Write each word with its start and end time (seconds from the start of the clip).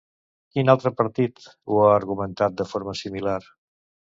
Quin 0.55 0.71
altre 0.73 0.91
partit 1.01 1.45
ho 1.45 1.77
ha 1.83 1.91
argumentat 1.99 2.57
de 2.63 2.69
forma 2.73 2.99
similar? 3.03 3.39